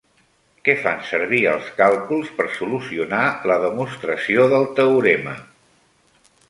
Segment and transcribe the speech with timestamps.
[0.67, 5.39] Què fan servir els càlculs per solucionar la demostració del teorema?